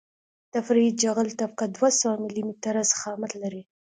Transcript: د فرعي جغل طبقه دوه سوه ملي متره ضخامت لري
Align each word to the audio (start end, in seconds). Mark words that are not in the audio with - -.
د 0.53 0.55
فرعي 0.65 0.89
جغل 1.03 1.27
طبقه 1.41 1.65
دوه 1.75 1.89
سوه 1.99 2.13
ملي 2.23 2.43
متره 2.47 2.81
ضخامت 2.91 3.31
لري 3.41 3.61